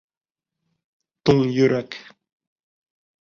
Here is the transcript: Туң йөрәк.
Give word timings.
Туң 1.29 1.43
йөрәк. 1.57 1.99